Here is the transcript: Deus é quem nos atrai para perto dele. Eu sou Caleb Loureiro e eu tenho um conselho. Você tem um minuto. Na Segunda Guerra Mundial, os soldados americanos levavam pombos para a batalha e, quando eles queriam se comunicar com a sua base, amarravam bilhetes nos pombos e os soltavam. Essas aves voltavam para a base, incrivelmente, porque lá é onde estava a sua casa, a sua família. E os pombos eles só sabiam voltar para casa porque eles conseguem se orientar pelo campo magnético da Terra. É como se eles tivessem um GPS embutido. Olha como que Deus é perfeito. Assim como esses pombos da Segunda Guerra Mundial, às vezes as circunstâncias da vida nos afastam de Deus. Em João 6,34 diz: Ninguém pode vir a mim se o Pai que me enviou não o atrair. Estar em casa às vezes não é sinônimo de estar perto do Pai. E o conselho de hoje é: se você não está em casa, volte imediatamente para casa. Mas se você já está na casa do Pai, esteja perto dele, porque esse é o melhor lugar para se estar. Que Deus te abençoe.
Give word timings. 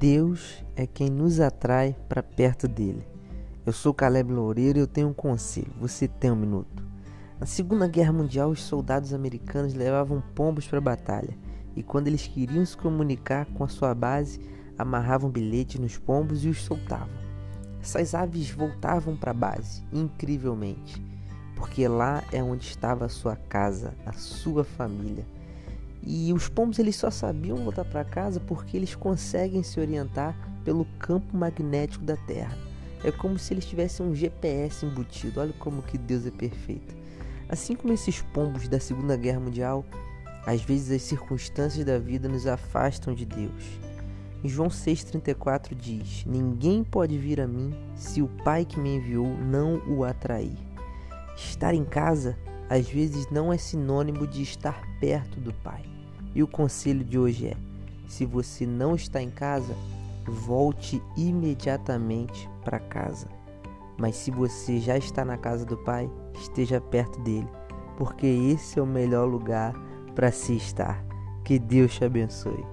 Deus 0.00 0.64
é 0.74 0.86
quem 0.86 1.10
nos 1.10 1.40
atrai 1.40 1.94
para 2.08 2.22
perto 2.22 2.66
dele. 2.66 3.06
Eu 3.66 3.72
sou 3.74 3.92
Caleb 3.92 4.32
Loureiro 4.32 4.78
e 4.78 4.80
eu 4.80 4.86
tenho 4.86 5.08
um 5.08 5.12
conselho. 5.12 5.70
Você 5.78 6.08
tem 6.08 6.30
um 6.30 6.36
minuto. 6.36 6.82
Na 7.38 7.44
Segunda 7.44 7.86
Guerra 7.86 8.10
Mundial, 8.10 8.48
os 8.48 8.62
soldados 8.62 9.12
americanos 9.12 9.74
levavam 9.74 10.22
pombos 10.34 10.66
para 10.66 10.78
a 10.78 10.80
batalha 10.80 11.36
e, 11.76 11.82
quando 11.82 12.06
eles 12.06 12.26
queriam 12.26 12.64
se 12.64 12.74
comunicar 12.74 13.44
com 13.52 13.62
a 13.62 13.68
sua 13.68 13.94
base, 13.94 14.40
amarravam 14.78 15.28
bilhetes 15.28 15.78
nos 15.78 15.98
pombos 15.98 16.46
e 16.46 16.48
os 16.48 16.62
soltavam. 16.62 17.20
Essas 17.78 18.14
aves 18.14 18.48
voltavam 18.48 19.14
para 19.14 19.32
a 19.32 19.34
base, 19.34 19.84
incrivelmente, 19.92 20.98
porque 21.54 21.86
lá 21.86 22.24
é 22.32 22.42
onde 22.42 22.64
estava 22.64 23.04
a 23.04 23.10
sua 23.10 23.36
casa, 23.36 23.92
a 24.06 24.14
sua 24.14 24.64
família. 24.64 25.26
E 26.02 26.32
os 26.32 26.48
pombos 26.48 26.78
eles 26.78 26.96
só 26.96 27.10
sabiam 27.10 27.58
voltar 27.58 27.84
para 27.84 28.04
casa 28.04 28.40
porque 28.40 28.76
eles 28.76 28.94
conseguem 28.94 29.62
se 29.62 29.78
orientar 29.78 30.36
pelo 30.64 30.84
campo 30.98 31.36
magnético 31.36 32.04
da 32.04 32.16
Terra. 32.16 32.56
É 33.02 33.10
como 33.10 33.38
se 33.38 33.54
eles 33.54 33.64
tivessem 33.64 34.04
um 34.04 34.14
GPS 34.14 34.84
embutido. 34.84 35.40
Olha 35.40 35.52
como 35.54 35.82
que 35.82 35.96
Deus 35.96 36.26
é 36.26 36.30
perfeito. 36.30 36.94
Assim 37.48 37.74
como 37.74 37.92
esses 37.92 38.20
pombos 38.22 38.68
da 38.68 38.78
Segunda 38.78 39.16
Guerra 39.16 39.40
Mundial, 39.40 39.84
às 40.46 40.62
vezes 40.62 40.90
as 40.90 41.02
circunstâncias 41.02 41.84
da 41.84 41.98
vida 41.98 42.28
nos 42.28 42.46
afastam 42.46 43.14
de 43.14 43.26
Deus. 43.26 43.64
Em 44.42 44.48
João 44.48 44.68
6,34 44.68 45.74
diz: 45.74 46.24
Ninguém 46.24 46.82
pode 46.84 47.18
vir 47.18 47.40
a 47.40 47.46
mim 47.46 47.74
se 47.94 48.22
o 48.22 48.28
Pai 48.42 48.64
que 48.64 48.78
me 48.78 48.96
enviou 48.96 49.26
não 49.26 49.82
o 49.86 50.04
atrair. 50.04 50.56
Estar 51.36 51.74
em 51.74 51.84
casa 51.84 52.36
às 52.70 52.88
vezes 52.88 53.28
não 53.32 53.52
é 53.52 53.58
sinônimo 53.58 54.28
de 54.28 54.42
estar 54.42 54.80
perto 55.00 55.40
do 55.40 55.52
Pai. 55.52 55.82
E 56.32 56.40
o 56.40 56.46
conselho 56.46 57.04
de 57.04 57.18
hoje 57.18 57.48
é: 57.48 57.56
se 58.08 58.24
você 58.24 58.64
não 58.64 58.94
está 58.94 59.20
em 59.20 59.28
casa, 59.28 59.74
volte 60.24 61.02
imediatamente 61.16 62.48
para 62.64 62.78
casa. 62.78 63.26
Mas 63.98 64.14
se 64.14 64.30
você 64.30 64.78
já 64.78 64.96
está 64.96 65.24
na 65.24 65.36
casa 65.36 65.66
do 65.66 65.76
Pai, 65.76 66.08
esteja 66.40 66.80
perto 66.80 67.20
dele, 67.20 67.48
porque 67.98 68.26
esse 68.26 68.78
é 68.78 68.82
o 68.82 68.86
melhor 68.86 69.28
lugar 69.28 69.74
para 70.14 70.30
se 70.30 70.54
estar. 70.54 71.04
Que 71.44 71.58
Deus 71.58 71.94
te 71.94 72.04
abençoe. 72.04 72.64